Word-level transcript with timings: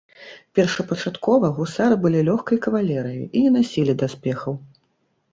Першапачаткова 0.59 1.51
гусары 1.57 1.95
былі 2.05 2.19
лёгкай 2.29 2.57
кавалерыяй 2.65 3.27
і 3.37 3.43
не 3.43 3.51
насілі 3.57 3.93
даспехаў. 4.03 4.57